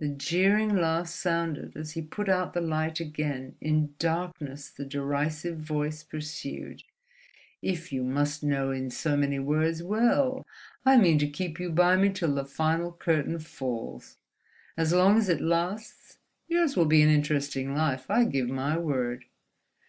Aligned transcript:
The 0.00 0.08
jeering 0.08 0.74
laugh 0.74 1.06
sounded 1.06 1.76
as 1.76 1.92
he 1.92 2.02
put 2.02 2.28
out 2.28 2.54
the 2.54 2.60
light 2.60 2.98
again, 2.98 3.54
in 3.60 3.94
darkness 4.00 4.68
the 4.68 4.84
derisive 4.84 5.58
voice 5.58 6.02
pursued: 6.02 6.82
"If 7.62 7.92
you 7.92 8.02
must 8.02 8.42
know 8.42 8.72
in 8.72 8.90
so 8.90 9.16
many 9.16 9.38
words—well, 9.38 10.44
I 10.84 10.96
mean 10.96 11.20
to 11.20 11.28
keep 11.30 11.60
you 11.60 11.70
by 11.70 11.94
me 11.94 12.10
till 12.10 12.34
the 12.34 12.44
final 12.44 12.90
curtain 12.90 13.38
falls. 13.38 14.16
As 14.76 14.92
long 14.92 15.16
as 15.16 15.28
it 15.28 15.40
lasts, 15.40 16.18
yours 16.48 16.74
will 16.76 16.86
be 16.86 17.02
an 17.02 17.08
interesting 17.08 17.72
life—I 17.72 18.24
give 18.24 18.48
my 18.48 18.76
word." 18.76 19.26